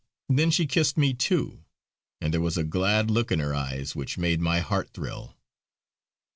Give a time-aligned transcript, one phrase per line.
[0.29, 1.63] Then she kissed me too,
[2.19, 5.37] and there was a glad look in her eyes which made my heart thrill.